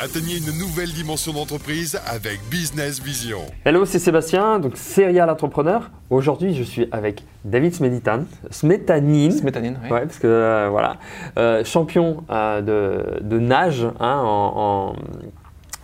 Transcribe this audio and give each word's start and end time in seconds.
Atteignez 0.00 0.36
une 0.38 0.56
nouvelle 0.58 0.90
dimension 0.92 1.32
d'entreprise 1.32 1.98
avec 2.06 2.38
Business 2.48 3.02
Vision. 3.02 3.40
Hello, 3.64 3.84
c'est 3.84 3.98
Sébastien, 3.98 4.60
donc 4.60 4.76
serial 4.76 5.28
entrepreneur. 5.28 5.90
Aujourd'hui, 6.08 6.54
je 6.54 6.62
suis 6.62 6.86
avec 6.92 7.24
David 7.44 7.74
Smeditan, 7.74 8.20
Smetanine. 8.50 9.32
Smetanine, 9.32 9.76
oui. 9.82 9.90
Ouais, 9.90 10.02
parce 10.02 10.18
que 10.20 10.28
euh, 10.28 10.68
voilà, 10.70 10.98
euh, 11.36 11.64
champion 11.64 12.22
euh, 12.30 12.60
de, 12.60 13.24
de 13.24 13.38
nage 13.40 13.84
hein, 13.98 14.20
en, 14.24 14.92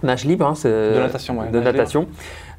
en 0.03 0.07
nage 0.07 0.25
libre, 0.25 0.47
hein, 0.47 0.55
c'est- 0.55 0.69
De 0.95 0.99
natation, 1.01 1.39
ouais, 1.41 1.49
de 1.51 1.59
nage 1.59 1.65
natation. 1.75 2.07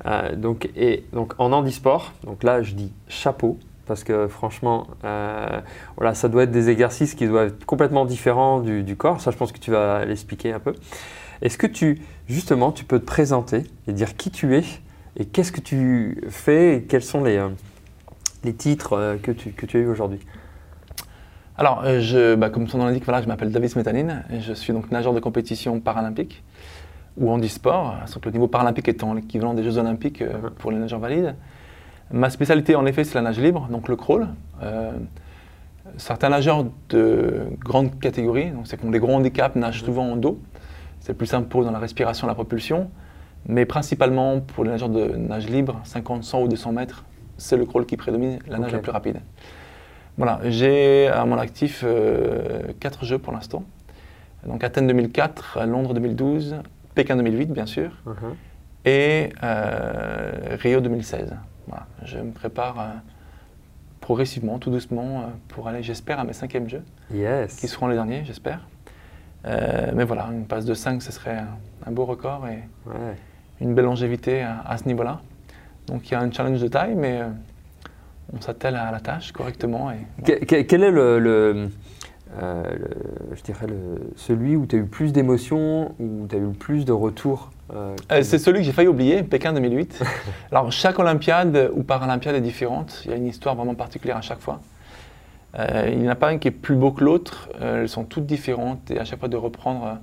Euh, 0.08 0.36
donc 0.36 0.70
et 0.76 1.06
donc 1.14 1.36
en 1.38 1.54
handisport. 1.54 2.12
Donc 2.26 2.44
là, 2.44 2.64
je 2.64 2.74
dis 2.74 2.92
chapeau 3.08 3.58
parce 3.86 4.04
que 4.04 4.28
franchement, 4.28 4.88
euh, 5.06 5.62
voilà, 5.96 6.16
ça 6.16 6.28
doit 6.28 6.44
être 6.44 6.52
des 6.52 6.70
exercices 6.70 7.16
qui 7.16 7.28
doivent 7.28 7.48
être 7.48 7.66
complètement 7.66 8.04
différents 8.04 8.60
du, 8.60 8.84
du 8.84 8.98
corps. 8.98 9.22
Ça, 9.22 9.32
je 9.32 9.38
pense 9.38 9.54
que 9.54 9.60
tu 9.60 9.72
vas 9.72 10.04
l'expliquer 10.04 10.52
un 10.52 10.60
peu. 10.60 10.74
Est-ce 11.42 11.58
que 11.58 11.68
tu, 11.68 12.02
justement, 12.28 12.72
tu 12.72 12.86
peux 12.86 13.00
te 13.00 13.06
présenter 13.06 13.64
et 13.88 13.94
dire 13.94 14.16
qui 14.16 14.32
tu 14.32 14.56
es 14.56 14.64
et 15.18 15.26
qu'est-ce 15.26 15.52
que 15.52 15.62
tu 15.62 16.22
fais 16.30 16.78
et 16.78 16.84
quels 16.84 17.04
sont 17.04 17.24
les, 17.24 17.38
euh, 17.38 17.50
les 18.44 18.54
titres 18.54 18.94
euh, 18.94 19.18
que, 19.18 19.32
tu, 19.32 19.52
que 19.52 19.66
tu 19.66 19.78
as 19.78 19.80
eu 19.82 19.88
aujourd'hui? 19.88 20.20
Alors, 21.58 21.84
euh, 21.86 22.02
je, 22.02 22.36
bah, 22.36 22.50
comme 22.50 22.68
son 22.68 22.80
nom 22.80 22.86
l'indique, 22.86 23.06
voilà, 23.06 23.22
je 23.22 23.28
m'appelle 23.28 23.52
David 23.52 23.70
Smetanine 23.70 24.24
et 24.30 24.42
je 24.42 24.52
suis 24.52 24.74
donc 24.74 24.92
nageur 24.92 25.14
de 25.14 25.22
compétition 25.22 25.80
paralympique 25.80 26.44
ou 27.18 27.32
handisport, 27.32 27.96
sauf 28.08 28.22
que 28.22 28.28
le 28.28 28.34
niveau 28.34 28.50
paralympique 28.50 28.90
étant 28.90 29.14
l'équivalent 29.14 29.54
des 29.54 29.64
Jeux 29.64 29.78
olympiques 29.78 30.22
euh, 30.22 30.50
pour 30.58 30.72
les 30.72 30.78
nageurs 30.78 31.00
valides. 31.00 31.36
Ma 32.12 32.30
spécialité, 32.30 32.76
en 32.76 32.86
effet, 32.86 33.06
c'est 33.06 33.16
la 33.16 33.22
nage 33.22 33.40
libre, 33.40 33.68
donc 33.72 33.88
le 33.88 33.96
crawl. 33.96 34.28
Euh, 34.62 34.92
certains 35.98 36.30
nageurs 36.30 36.66
de 36.90 37.44
grande 37.60 38.00
catégorie, 38.00 38.52
donc 38.52 38.68
c'est 38.68 38.76
qu'on 38.76 38.92
des 38.92 39.00
gros 39.00 39.14
handicaps, 39.14 39.56
nagent 39.56 39.84
souvent 39.84 40.12
en 40.12 40.16
dos. 40.18 40.40
C'est 41.06 41.14
plus 41.14 41.28
simple 41.28 41.48
pour 41.50 41.62
eux 41.62 41.66
dans 41.66 41.72
la 41.72 41.78
respiration, 41.78 42.26
la 42.26 42.34
propulsion. 42.34 42.90
Mais 43.48 43.68
principalement 43.68 44.40
pour 44.40 44.64
les 44.64 44.72
nageurs 44.72 44.90
de 44.90 45.06
nage 45.06 45.48
libre, 45.48 45.80
50, 45.84 46.24
100 46.24 46.42
ou 46.42 46.48
200 46.48 46.72
mètres, 46.72 47.06
c'est 47.38 47.58
le 47.58 47.66
crawl 47.68 47.86
qui 47.86 47.96
prédomine, 47.96 48.40
la 48.48 48.58
nage 48.58 48.72
la 48.74 48.80
plus 48.80 48.90
rapide. 48.92 49.20
Voilà, 50.18 50.40
j'ai 50.46 51.08
à 51.10 51.24
mon 51.26 51.38
actif 51.38 51.84
euh, 51.86 52.64
quatre 52.80 53.06
jeux 53.06 53.20
pour 53.20 53.34
l'instant. 53.34 53.64
Donc 54.48 54.64
Athènes 54.64 54.88
2004, 54.88 55.60
Londres 55.68 55.94
2012, 55.94 56.56
Pékin 56.96 57.18
2008 57.18 57.52
bien 57.52 57.68
sûr, 57.68 57.92
et 58.84 59.30
euh, 59.44 60.58
Rio 60.60 60.80
2016. 60.82 61.36
Voilà, 61.68 61.86
je 62.04 62.18
me 62.18 62.32
prépare 62.32 62.80
euh, 62.80 62.84
progressivement, 64.02 64.58
tout 64.58 64.72
doucement, 64.72 65.26
pour 65.50 65.68
aller, 65.68 65.84
j'espère, 65.84 66.20
à 66.20 66.24
mes 66.24 66.34
cinquièmes 66.34 66.68
jeux, 66.68 66.84
Yes. 67.14 67.58
qui 67.58 67.68
seront 67.68 67.86
les 67.88 67.96
derniers, 67.96 68.24
j'espère. 68.26 68.62
Euh, 69.48 69.92
mais 69.94 70.04
voilà, 70.06 70.28
une 70.32 70.46
passe 70.46 70.66
de 70.66 70.74
5, 70.74 71.02
ce 71.02 71.12
serait 71.12 71.38
un, 71.86 71.92
beau 71.92 72.06
record 72.06 72.48
et 72.48 72.64
Ouais. 72.90 73.16
une 73.62 73.76
belle 73.76 73.86
longévité 73.86 74.42
à, 74.42 74.62
à 74.68 74.78
ce 74.78 74.86
niveau-là. 74.86 75.20
Donc 75.88 76.10
il 76.10 76.14
y 76.14 76.16
a 76.16 76.20
un 76.20 76.32
challenge 76.32 76.60
de 76.62 76.68
taille, 76.68 76.96
mais 76.96 77.22
euh, 77.22 77.28
on 78.34 78.42
s'attelle 78.42 78.76
à 78.76 78.92
la 78.92 79.00
tâche 79.00 79.32
correctement. 79.32 79.92
Et, 79.92 80.24
Que- 80.24 80.44
que- 80.46 80.62
quel 80.64 80.84
est 80.84 80.90
le, 80.92 81.20
le- 81.20 81.70
euh, 82.42 82.64
le- 82.76 83.36
je 83.36 83.42
dirais 83.44 83.68
le- 83.68 84.12
celui 84.16 84.56
où 84.56 84.66
tu 84.66 84.78
as 84.78 84.80
eu 84.80 84.86
plus 84.86 85.14
d'émotions, 85.14 85.94
où 86.00 86.26
tu 86.28 86.36
as 86.36 86.40
eu 86.40 86.46
le 86.46 86.50
plus 86.52 86.86
de 86.86 86.92
retours 86.92 87.52
c'est 88.22 88.38
celui 88.38 88.60
que 88.60 88.66
j'ai 88.66 88.72
failli 88.72 88.88
oublier, 88.88 89.24
Pékin 89.24 89.52
2008. 89.52 90.00
Alors, 90.52 90.72
chaque 90.72 91.00
Olympiade 91.00 91.72
ou 91.74 91.82
Paralympiade 91.82 92.36
est 92.36 92.42
différente. 92.42 93.02
Il 93.06 93.10
y 93.12 93.14
a 93.16 93.18
une 93.18 93.26
histoire 93.26 93.56
vraiment 93.56 93.74
particulière 93.74 94.18
à 94.18 94.22
chaque 94.22 94.40
fois. 94.40 94.60
Euh, 95.58 95.90
il 95.92 96.00
n'y 96.00 96.08
en 96.08 96.12
a 96.12 96.16
pas 96.16 96.32
une 96.34 96.40
qui 96.40 96.48
est 96.50 96.52
plus 96.52 96.76
beau 96.76 96.92
que 96.92 97.04
l'autre. 97.04 97.50
Euh, 97.62 97.82
elles 97.84 97.90
sont 97.90 98.04
toutes 98.04 98.26
différentes 98.26 98.92
et 98.92 99.00
à 99.00 99.06
chaque 99.06 99.20
fois 99.20 99.30
de 99.30 99.38
reprendre 99.38 99.86
euh, 99.86 99.94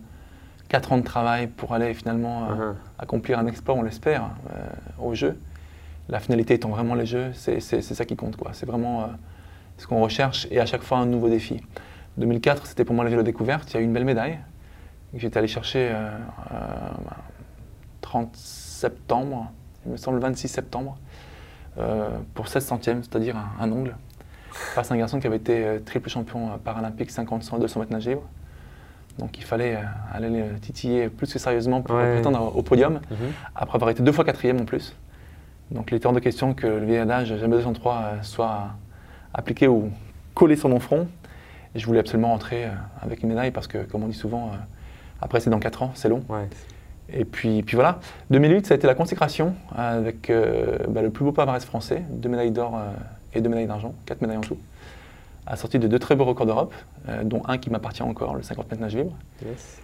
4 0.68 0.92
ans 0.92 0.98
de 0.98 1.02
travail 1.02 1.46
pour 1.48 1.74
aller 1.74 1.92
finalement 1.94 2.44
euh, 2.44 2.54
Mhm. 2.70 2.74
accomplir 2.98 3.38
un 3.38 3.46
exploit, 3.46 3.74
on 3.74 3.82
l'espère, 3.82 4.22
euh, 4.54 4.64
au 4.98 5.14
jeu. 5.14 5.38
La 6.08 6.20
finalité 6.20 6.54
étant 6.54 6.70
vraiment 6.70 6.94
les 6.94 7.06
jeux, 7.06 7.30
c'est 7.34 7.60
ça 7.60 8.04
qui 8.04 8.16
compte. 8.16 8.36
quoi. 8.36 8.50
C'est 8.54 8.66
vraiment 8.66 9.02
euh, 9.02 9.06
ce 9.78 9.86
qu'on 9.86 10.00
recherche 10.02 10.46
et 10.50 10.58
à 10.60 10.66
chaque 10.66 10.82
fois 10.82 10.98
un 10.98 11.06
nouveau 11.06 11.28
défi. 11.28 11.60
2004, 12.18 12.66
c'était 12.66 12.84
pour 12.84 12.94
moi 12.94 13.04
le 13.04 13.10
vélo 13.10 13.22
découverte. 13.22 13.70
Il 13.72 13.74
y 13.74 13.76
a 13.78 13.80
eu 13.80 13.84
une 13.84 13.92
belle 13.92 14.04
médaille 14.04 14.38
que 15.12 15.18
j'étais 15.18 15.38
allé 15.38 15.48
chercher 15.48 15.90
euh, 15.92 16.08
euh, 16.52 16.56
30 18.00 18.30
septembre, 18.34 19.50
il 19.86 19.92
me 19.92 19.96
semble 19.96 20.16
le 20.16 20.22
26 20.22 20.48
septembre, 20.48 20.96
euh, 21.78 22.08
pour 22.34 22.48
16 22.48 22.64
centièmes, 22.64 23.02
c'est-à-dire 23.02 23.36
un, 23.36 23.50
un 23.64 23.72
ongle, 23.72 23.96
face 24.52 24.90
à 24.90 24.94
un 24.94 24.98
garçon 24.98 25.18
qui 25.20 25.26
avait 25.26 25.36
été 25.36 25.64
euh, 25.64 25.78
triple 25.78 26.08
champion 26.08 26.48
euh, 26.48 26.56
paralympique 26.62 27.10
50, 27.10 27.42
100, 27.42 27.58
200 27.58 27.80
mètres 27.80 27.92
nage 27.92 28.06
libre. 28.08 28.22
Donc 29.18 29.36
il 29.38 29.44
fallait 29.44 29.76
euh, 29.76 29.80
aller 30.12 30.30
le 30.30 30.58
titiller 30.58 31.08
plus 31.08 31.32
que 31.32 31.38
sérieusement 31.38 31.82
pour 31.82 31.96
Ouais. 31.96 32.14
prétendre 32.14 32.56
au 32.56 32.62
podium, 32.62 33.00
Mhm. 33.10 33.16
après 33.54 33.76
avoir 33.76 33.90
été 33.90 34.02
deux 34.02 34.12
fois 34.12 34.24
quatrième 34.24 34.60
en 34.60 34.64
plus. 34.64 34.94
Donc 35.70 35.90
il 35.90 35.96
était 35.96 36.06
hors 36.06 36.12
de 36.12 36.20
question 36.20 36.54
que 36.54 36.66
le 36.66 36.84
vieil 36.84 36.98
adage 36.98 37.28
jamais 37.36 37.56
203 37.56 37.94
euh, 37.94 38.22
soit 38.22 38.68
appliqué 39.34 39.68
ou 39.68 39.90
collé 40.34 40.56
sur 40.56 40.68
mon 40.68 40.80
front. 40.80 41.08
Et 41.74 41.78
je 41.78 41.86
voulais 41.86 42.00
absolument 42.00 42.28
rentrer 42.28 42.66
avec 43.00 43.22
une 43.22 43.30
médaille 43.30 43.50
parce 43.50 43.66
que, 43.66 43.78
comme 43.78 44.02
on 44.02 44.06
dit 44.08 44.12
souvent, 44.12 44.50
après 45.22 45.40
c'est 45.40 45.48
dans 45.48 45.58
4 45.58 45.82
ans, 45.84 45.90
c'est 45.94 46.10
long. 46.10 46.22
Ouais. 46.28 46.46
Et 47.08 47.24
puis, 47.24 47.62
puis 47.62 47.76
voilà, 47.76 47.98
2008, 48.30 48.66
ça 48.66 48.74
a 48.74 48.76
été 48.76 48.86
la 48.86 48.94
consécration 48.94 49.54
avec 49.74 50.28
euh, 50.28 50.76
bah, 50.88 51.00
le 51.00 51.08
plus 51.08 51.24
beau 51.24 51.32
palmarès 51.32 51.64
français, 51.64 52.02
deux 52.10 52.28
médailles 52.28 52.50
d'or 52.50 52.76
euh, 52.76 52.90
et 53.34 53.40
deux 53.40 53.48
médailles 53.48 53.66
d'argent, 53.66 53.94
quatre 54.06 54.20
médailles 54.20 54.36
en 54.38 54.42
tout, 54.42 54.58
assorti 55.46 55.78
de 55.78 55.88
deux 55.88 55.98
très 55.98 56.14
beaux 56.16 56.24
records 56.24 56.46
d'Europe, 56.46 56.74
euh, 57.08 57.24
dont 57.24 57.42
un 57.48 57.58
qui 57.58 57.70
m'appartient 57.70 58.02
encore, 58.02 58.34
le 58.34 58.42
50 58.42 58.70
mètres 58.70 58.82
nage 58.82 58.94
libre. 58.96 59.12
Yes. 59.44 59.78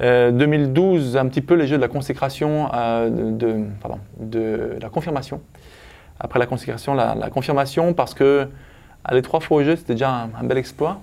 Euh, 0.00 0.30
2012, 0.30 1.16
un 1.16 1.26
petit 1.26 1.40
peu 1.40 1.54
les 1.54 1.66
jeux 1.66 1.76
de 1.76 1.80
la 1.82 1.88
consécration, 1.88 2.68
euh, 2.74 3.08
de, 3.08 3.30
de- 3.30 3.64
pardon, 3.80 3.98
de 4.20 4.76
la 4.80 4.88
confirmation. 4.90 5.40
Après 6.20 6.38
la 6.38 6.46
consécration, 6.46 6.94
la, 6.94 7.14
la 7.14 7.30
confirmation, 7.30 7.94
parce 7.94 8.12
que 8.14 8.48
aller 9.04 9.22
trois 9.22 9.40
fois 9.40 9.58
au 9.58 9.62
jeu, 9.64 9.76
c'était 9.76 9.94
déjà 9.94 10.10
un, 10.10 10.30
un 10.38 10.44
bel 10.44 10.58
exploit. 10.58 11.00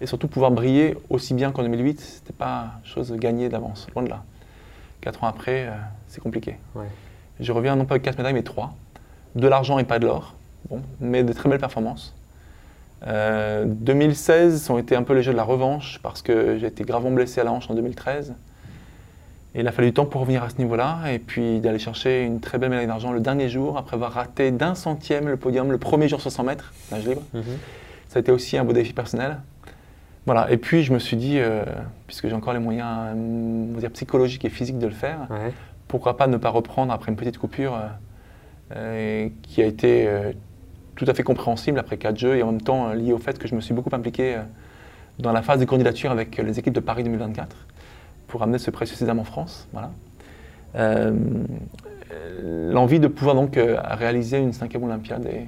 Et 0.00 0.06
surtout 0.06 0.26
pouvoir 0.26 0.50
briller 0.50 0.96
aussi 1.10 1.32
bien 1.34 1.52
qu'en 1.52 1.62
2008, 1.62 2.00
c'était 2.00 2.32
pas 2.32 2.70
chose 2.82 3.12
gagnée 3.12 3.48
d'avance, 3.48 3.86
loin 3.94 4.02
de 4.02 4.08
là. 4.08 4.24
Quatre 5.00 5.22
ans 5.22 5.28
après, 5.28 5.66
euh, 5.66 5.70
c'est 6.08 6.20
compliqué. 6.20 6.56
Ouais. 6.74 6.86
Je 7.38 7.52
reviens 7.52 7.76
non 7.76 7.84
pas 7.84 7.94
avec 7.94 8.02
quatre 8.02 8.18
médailles, 8.18 8.34
mais 8.34 8.42
trois. 8.42 8.72
De 9.36 9.46
l'argent 9.46 9.78
et 9.78 9.84
pas 9.84 10.00
de 10.00 10.06
l'or. 10.06 10.34
Bon, 10.70 10.80
mais 11.00 11.22
de 11.24 11.32
très 11.32 11.48
belles 11.48 11.58
performances. 11.60 12.14
Euh, 13.06 13.64
2016 13.66 14.70
ont 14.70 14.78
été 14.78 14.94
un 14.94 15.02
peu 15.02 15.12
les 15.14 15.22
jeux 15.22 15.32
de 15.32 15.36
la 15.36 15.42
revanche 15.42 15.98
parce 16.02 16.22
que 16.22 16.58
j'ai 16.58 16.66
été 16.68 16.84
gravement 16.84 17.10
blessé 17.10 17.40
à 17.40 17.44
la 17.44 17.52
hanche 17.52 17.68
en 17.68 17.74
2013. 17.74 18.34
Et 19.54 19.60
il 19.60 19.68
a 19.68 19.72
fallu 19.72 19.88
du 19.88 19.94
temps 19.94 20.06
pour 20.06 20.20
revenir 20.22 20.42
à 20.42 20.48
ce 20.50 20.56
niveau-là 20.58 21.00
et 21.12 21.18
puis 21.18 21.60
d'aller 21.60 21.78
chercher 21.78 22.22
une 22.24 22.40
très 22.40 22.56
belle 22.58 22.70
médaille 22.70 22.86
d'argent 22.86 23.12
le 23.12 23.20
dernier 23.20 23.48
jour 23.50 23.76
après 23.76 23.96
avoir 23.96 24.12
raté 24.12 24.50
d'un 24.50 24.74
centième 24.74 25.28
le 25.28 25.36
podium 25.36 25.70
le 25.70 25.78
premier 25.78 26.08
jour 26.08 26.20
sur 26.20 26.30
100 26.32 26.44
mètres, 26.44 26.72
nage 26.90 27.06
libre. 27.06 27.22
Mhm. 27.34 27.42
Ça 28.08 28.18
a 28.18 28.20
été 28.20 28.32
aussi 28.32 28.56
un 28.56 28.64
beau 28.64 28.72
défi 28.72 28.92
personnel. 28.92 29.38
Voilà, 30.24 30.50
et 30.52 30.56
puis 30.56 30.84
je 30.84 30.92
me 30.94 30.98
suis 31.00 31.16
dit, 31.16 31.38
euh, 31.38 31.64
puisque 32.06 32.28
j'ai 32.28 32.34
encore 32.34 32.52
les 32.52 32.60
moyens 32.60 32.88
euh, 32.88 33.14
on 33.16 33.74
va 33.74 33.80
dire, 33.80 33.90
psychologiques 33.90 34.44
et 34.44 34.50
physiques 34.50 34.78
de 34.78 34.86
le 34.86 34.92
faire, 34.92 35.18
Ouais. 35.28 35.52
pourquoi 35.88 36.16
pas 36.16 36.28
ne 36.28 36.36
pas 36.36 36.50
reprendre 36.50 36.92
après 36.92 37.10
une 37.10 37.16
petite 37.16 37.38
coupure 37.38 37.74
euh, 37.74 37.88
euh, 38.76 39.28
qui 39.42 39.60
a 39.60 39.66
été 39.66 40.06
euh, 40.06 40.32
tout 40.96 41.04
à 41.08 41.14
fait 41.14 41.22
compréhensible 41.22 41.78
après 41.78 41.96
quatre 41.96 42.18
jeux 42.18 42.36
et 42.36 42.42
en 42.42 42.52
même 42.52 42.60
temps 42.60 42.88
euh, 42.88 42.94
lié 42.94 43.12
au 43.12 43.18
fait 43.18 43.38
que 43.38 43.48
je 43.48 43.54
me 43.54 43.60
suis 43.60 43.74
beaucoup 43.74 43.94
impliqué 43.94 44.36
euh, 44.36 44.40
dans 45.18 45.32
la 45.32 45.42
phase 45.42 45.60
de 45.60 45.64
candidature 45.64 46.10
avec 46.10 46.38
euh, 46.38 46.42
les 46.42 46.58
équipes 46.58 46.74
de 46.74 46.80
Paris 46.80 47.02
2024 47.04 47.56
pour 48.28 48.42
amener 48.42 48.58
ce 48.58 48.70
précieux 48.70 48.96
sésame 48.96 49.18
en 49.18 49.24
France. 49.24 49.68
Voilà. 49.72 49.90
Euh, 50.76 51.12
L'envie 52.70 53.00
de 53.00 53.08
pouvoir 53.08 53.34
donc 53.34 53.58
réaliser 53.58 54.36
une 54.38 54.52
cinquième 54.52 54.84
Olympiade 54.84 55.24
et 55.26 55.46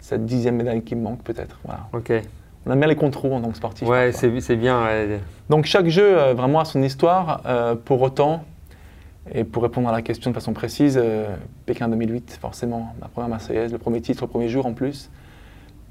cette 0.00 0.24
dixième 0.26 0.56
médaille 0.56 0.82
qui 0.82 0.96
me 0.96 1.02
manque 1.02 1.22
peut-être. 1.22 1.60
Voilà. 1.64 1.86
Ok. 1.92 2.12
On 2.66 2.72
aime 2.72 2.78
bien 2.78 2.88
les 2.88 2.96
contrôles 2.96 3.32
en 3.32 3.40
tant 3.40 3.50
que 3.50 3.56
sportif. 3.56 3.86
Ouais, 3.86 4.10
c'est 4.12 4.56
bien. 4.56 4.84
ouais. 4.84 5.20
Donc 5.48 5.64
chaque 5.66 5.88
jeu 5.88 6.14
vraiment 6.32 6.58
a 6.60 6.64
son 6.64 6.82
histoire. 6.82 7.42
pour 7.84 8.02
autant, 8.02 8.44
et 9.30 9.44
pour 9.44 9.62
répondre 9.62 9.88
à 9.88 9.92
la 9.92 10.02
question 10.02 10.30
de 10.30 10.34
façon 10.34 10.52
précise, 10.52 10.98
euh, 11.02 11.26
Pékin 11.66 11.88
2008, 11.88 12.38
forcément, 12.40 12.94
ma 13.00 13.08
première 13.08 13.28
Marseillaise, 13.28 13.72
le 13.72 13.78
premier 13.78 14.00
titre, 14.00 14.22
le 14.24 14.28
premier 14.28 14.48
jour 14.48 14.66
en 14.66 14.72
plus. 14.72 15.10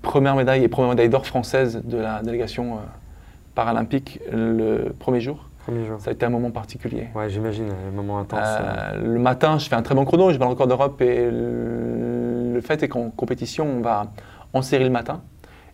Première 0.01 0.35
médaille 0.35 0.63
et 0.63 0.67
première 0.67 0.89
médaille 0.89 1.09
d'or 1.09 1.25
française 1.25 1.81
de 1.83 1.97
la 1.97 2.21
délégation 2.23 2.73
euh, 2.73 2.77
paralympique 3.55 4.19
le 4.31 4.93
premier 4.99 5.21
jour. 5.21 5.47
Premier 5.59 5.85
jour. 5.85 5.99
Ça 6.01 6.09
a 6.09 6.13
été 6.13 6.25
un 6.25 6.29
moment 6.29 6.49
particulier. 6.51 7.07
Ouais, 7.15 7.29
j'imagine, 7.29 7.69
un 7.87 7.95
moment 7.95 8.19
intense. 8.19 8.39
euh. 8.43 9.01
Le 9.13 9.19
matin, 9.19 9.59
je 9.59 9.69
fais 9.69 9.75
un 9.75 9.83
très 9.83 9.93
bon 9.95 10.05
chrono, 10.05 10.31
je 10.31 10.37
bats 10.37 10.45
le 10.45 10.51
record 10.51 10.67
d'Europe 10.67 10.99
et 11.01 11.29
le, 11.29 12.53
le 12.55 12.61
fait 12.61 12.81
est 12.83 12.87
qu'en 12.87 13.11
compétition, 13.11 13.65
on 13.77 13.81
va 13.81 14.07
en 14.53 14.61
série 14.63 14.83
le 14.85 14.89
matin 14.89 15.21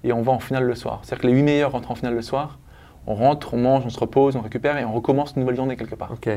et 0.04 0.12
on 0.12 0.22
va 0.22 0.34
en 0.34 0.40
finale 0.40 0.66
le 0.66 0.76
soir. 0.76 1.00
C'est-à-dire 1.04 1.22
que 1.24 1.28
les 1.28 1.34
8 1.34 1.42
meilleurs 1.44 1.72
rentrent 1.72 1.90
en 1.92 1.96
finale 1.96 2.14
le 2.16 2.22
soir, 2.22 2.60
on 3.08 3.16
rentre, 3.16 3.54
on 3.54 3.58
mange, 3.58 3.84
on 3.86 3.90
se 3.90 4.00
repose, 4.00 4.36
on 4.36 4.42
récupère 4.42 4.78
et 4.78 4.84
on 4.84 4.92
recommence 4.92 5.34
une 5.36 5.42
nouvelle 5.42 5.56
journée 5.56 5.78
quelque 5.78 5.96
part. 5.96 6.12
Ok. 6.12 6.30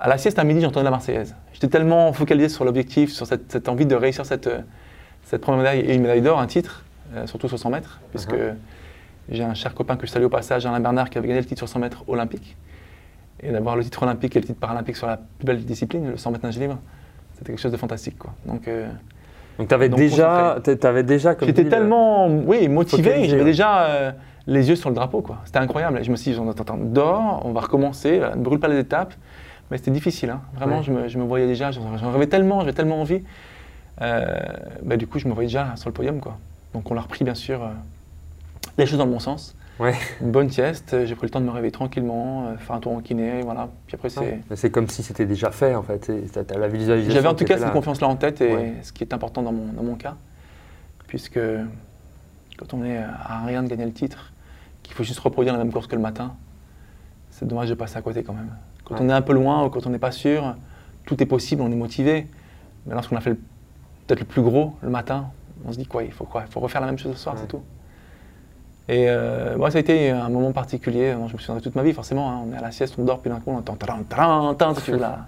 À 0.00 0.08
la 0.08 0.16
sieste 0.18 0.38
à 0.38 0.44
midi, 0.44 0.60
j'entendais 0.60 0.84
la 0.84 0.90
Marseillaise. 0.90 1.34
J'étais 1.52 1.68
tellement 1.68 2.12
focalisé 2.12 2.48
sur 2.48 2.64
l'objectif, 2.64 3.10
sur 3.12 3.26
cette, 3.26 3.50
cette 3.50 3.68
envie 3.68 3.86
de 3.86 3.94
réussir 3.96 4.24
cette, 4.24 4.46
euh, 4.46 4.60
cette 5.24 5.40
première 5.40 5.58
médaille 5.58 5.80
et 5.80 5.94
une 5.94 6.02
médaille 6.02 6.22
d'or, 6.22 6.38
un 6.38 6.46
titre, 6.46 6.84
euh, 7.16 7.26
surtout 7.26 7.48
sur 7.48 7.58
100 7.58 7.70
mètres, 7.70 8.00
puisque 8.10 8.32
Uh-huh. 8.32 8.54
j'ai 9.30 9.42
un 9.42 9.54
cher 9.54 9.74
copain 9.74 9.96
que 9.96 10.06
je 10.06 10.12
salue 10.12 10.24
au 10.24 10.28
passage, 10.28 10.66
Alain 10.66 10.78
Bernard, 10.80 11.10
qui 11.10 11.18
avait 11.18 11.26
gagné 11.28 11.40
le 11.40 11.46
titre 11.46 11.58
sur 11.58 11.68
100 11.68 11.80
mètres 11.80 12.04
olympique. 12.06 12.56
Et 13.42 13.50
d'avoir 13.50 13.76
le 13.76 13.82
titre 13.84 14.02
olympique 14.04 14.36
et 14.36 14.40
le 14.40 14.46
titre 14.46 14.58
paralympique 14.60 14.96
sur 14.96 15.06
la 15.08 15.16
plus 15.16 15.44
belle 15.44 15.64
discipline, 15.64 16.10
le 16.10 16.16
100 16.16 16.30
mètres 16.30 16.44
nage 16.44 16.58
libre, 16.58 16.78
c'était 17.34 17.52
quelque 17.52 17.60
chose 17.60 17.72
de 17.72 17.76
fantastique. 17.76 18.18
Quoi. 18.18 18.32
Donc, 18.46 18.68
euh, 18.68 18.86
Donc 19.58 19.68
tu 19.68 19.74
avais 19.74 19.88
déjà, 19.88 20.58
t'avais 20.80 21.02
déjà 21.02 21.34
comme 21.34 21.48
J'étais 21.48 21.62
dit, 21.62 21.70
le- 21.70 21.76
tellement 21.76 22.28
oui, 22.28 22.68
motivé, 22.68 23.24
j'avais 23.28 23.44
déjà 23.44 23.82
euh, 23.86 24.12
les 24.46 24.68
yeux 24.68 24.76
sur 24.76 24.90
le 24.90 24.94
drapeau. 24.94 25.22
quoi. 25.22 25.38
C'était 25.44 25.58
incroyable. 25.58 26.00
Je 26.04 26.10
me 26.10 26.16
suis 26.16 26.32
dit, 26.32 26.40
attends, 26.58 26.78
dors, 26.78 27.42
on 27.44 27.52
va 27.52 27.60
recommencer, 27.62 28.20
euh, 28.20 28.34
ne 28.36 28.42
brûle 28.42 28.60
pas 28.60 28.68
les 28.68 28.78
étapes. 28.78 29.14
Mais 29.70 29.78
c'était 29.78 29.90
difficile. 29.90 30.30
hein. 30.30 30.40
Vraiment, 30.54 30.78
Ouais. 30.78 30.82
je, 30.82 30.92
me, 30.92 31.08
je 31.08 31.18
me 31.18 31.24
voyais 31.24 31.46
déjà, 31.46 31.70
j'en 31.70 32.10
rêvais 32.12 32.26
tellement, 32.26 32.60
j'avais 32.60 32.72
tellement 32.72 33.00
envie. 33.00 33.22
Euh, 34.00 34.38
bah, 34.82 34.96
du 34.96 35.06
coup, 35.06 35.18
je 35.18 35.28
me 35.28 35.32
voyais 35.34 35.48
déjà 35.48 35.74
sur 35.76 35.88
le 35.88 35.92
podium. 35.94 36.20
Quoi. 36.20 36.38
Donc 36.72 36.90
on 36.90 36.94
l'a 36.94 37.00
repris, 37.02 37.24
bien 37.24 37.34
sûr, 37.34 37.62
euh, 37.62 37.68
les 38.78 38.86
choses 38.86 38.98
dans 38.98 39.04
le 39.06 39.10
bon 39.12 39.18
sens. 39.18 39.54
Ouais. 39.78 39.94
Une 40.20 40.32
bonne 40.32 40.50
sieste, 40.50 41.04
j'ai 41.04 41.14
pris 41.14 41.26
le 41.26 41.30
temps 41.30 41.40
de 41.40 41.44
me 41.44 41.50
réveiller 41.52 41.70
tranquillement, 41.70 42.46
euh, 42.48 42.56
faire 42.56 42.74
un 42.76 42.80
tour 42.80 42.92
en 42.92 43.00
kiné, 43.00 43.42
voilà. 43.42 43.68
Puis 43.86 43.94
après, 43.94 44.08
c'est... 44.08 44.40
Mais 44.50 44.56
C'est 44.56 44.70
comme 44.70 44.88
si 44.88 45.02
c'était 45.04 45.24
déjà 45.26 45.50
fait 45.52 45.74
en 45.76 45.82
fait. 45.82 46.08
La 46.56 46.66
visualisation. 46.68 47.14
J'avais 47.14 47.28
en 47.28 47.34
tout 47.34 47.44
cas 47.44 47.54
cette 47.58 47.66
là. 47.66 47.70
confiance-là 47.70 48.08
en 48.08 48.16
tête, 48.16 48.40
et 48.40 48.54
Ouais. 48.54 48.74
ce 48.82 48.92
qui 48.92 49.04
est 49.04 49.14
important 49.14 49.42
dans 49.42 49.52
mon, 49.52 49.66
dans 49.72 49.84
mon 49.84 49.94
cas, 49.94 50.16
puisque 51.06 51.38
quand 52.56 52.74
on 52.74 52.84
est 52.84 52.96
à 52.98 53.44
rien 53.46 53.62
de 53.62 53.68
gagner 53.68 53.84
le 53.84 53.92
titre, 53.92 54.32
qu'il 54.82 54.94
faut 54.94 55.04
juste 55.04 55.20
reproduire 55.20 55.52
la 55.56 55.58
même 55.62 55.72
course 55.72 55.86
que 55.86 55.94
le 55.94 56.02
matin, 56.02 56.34
c'est 57.30 57.46
dommage 57.46 57.68
de 57.68 57.74
passer 57.74 57.96
à 57.98 58.02
côté 58.02 58.24
quand 58.24 58.32
même. 58.34 58.50
Quand 58.88 58.94
Ouais. 58.96 59.00
on 59.02 59.08
est 59.08 59.12
un 59.12 59.22
peu 59.22 59.32
loin 59.34 59.64
ou 59.64 59.70
quand 59.70 59.86
on 59.86 59.90
n'est 59.90 59.98
pas 59.98 60.10
sûr, 60.12 60.54
tout 61.06 61.22
est 61.22 61.26
possible, 61.26 61.62
on 61.62 61.70
est 61.70 61.76
motivé. 61.76 62.26
Mais 62.86 62.94
lorsqu'on 62.94 63.16
a 63.16 63.20
fait 63.20 63.34
peut-être 64.06 64.20
le 64.20 64.26
plus 64.26 64.42
gros 64.42 64.74
le 64.82 64.88
matin, 64.90 65.26
on 65.66 65.72
se 65.72 65.78
dit 65.78 65.86
quoi, 65.86 66.02
il 66.04 66.12
faut 66.12 66.24
quoi 66.24 66.42
Il 66.46 66.52
faut 66.52 66.60
refaire 66.60 66.80
la 66.80 66.86
même 66.86 66.98
chose 66.98 67.14
ce 67.16 67.22
soir, 67.22 67.34
Ouais. 67.34 67.40
c'est 67.42 67.48
tout. 67.48 67.62
Et 68.90 69.04
euh, 69.08 69.58
moi, 69.58 69.70
ça 69.70 69.76
a 69.76 69.80
été 69.82 70.08
un 70.10 70.30
moment 70.30 70.52
particulier. 70.52 71.12
dont 71.12 71.28
Je 71.28 71.34
me 71.34 71.38
souviendrai 71.38 71.62
toute 71.62 71.74
ma 71.74 71.82
vie, 71.82 71.92
forcément. 71.92 72.30
hein. 72.30 72.40
On 72.48 72.52
est 72.54 72.56
à 72.56 72.62
la 72.62 72.70
sieste, 72.70 72.94
on 72.98 73.04
dort, 73.04 73.20
puis 73.20 73.30
d'un 73.30 73.36
coup, 73.40 73.50
on 73.50 73.58
entend 73.58 73.74
tadam, 73.76 74.74
tu 74.82 74.92
vois, 74.92 75.00
là. 75.00 75.26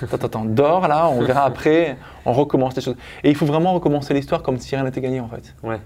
Attends, 0.12 0.46
dors 0.46 0.88
là, 0.88 1.08
on 1.10 1.20
verra 1.20 1.42
après, 1.44 1.98
on 2.24 2.32
recommence 2.32 2.74
les 2.76 2.80
choses. 2.80 2.96
Et 3.22 3.28
il 3.28 3.36
faut 3.36 3.44
vraiment 3.44 3.74
recommencer 3.74 4.14
l'histoire 4.14 4.42
comme 4.42 4.56
si 4.56 4.74
rien 4.74 4.84
n'était 4.84 5.02
gagné 5.02 5.20
en 5.20 5.28
fait. 5.28 5.54
Ouais. 5.62 5.78